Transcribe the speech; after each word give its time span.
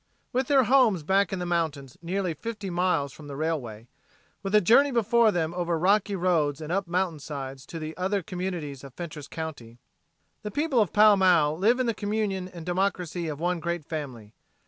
With 0.33 0.47
their 0.47 0.63
homes 0.63 1.03
back 1.03 1.31
in 1.31 1.37
the 1.37 1.45
mountains 1.45 1.95
nearly 2.01 2.33
fifty 2.33 2.71
miles 2.71 3.13
from 3.13 3.27
the 3.27 3.35
railway, 3.35 3.85
with 4.41 4.55
a 4.55 4.59
journey 4.59 4.89
before 4.89 5.31
them 5.31 5.53
over 5.53 5.77
rocky 5.77 6.15
roads 6.15 6.59
and 6.59 6.71
up 6.71 6.87
mountainsides 6.87 7.67
to 7.67 7.77
the 7.77 7.95
other 7.97 8.23
communities 8.23 8.83
of 8.83 8.95
Fentress 8.95 9.27
county, 9.27 9.77
the 10.41 10.49
people 10.49 10.79
of 10.81 10.91
Pall 10.91 11.17
Mall 11.17 11.55
live 11.55 11.79
in 11.79 11.85
the 11.85 11.93
communion 11.93 12.47
and 12.47 12.65
democracy 12.65 13.27
of 13.27 13.39
one 13.39 13.59
great 13.59 13.85
family. 13.85 14.33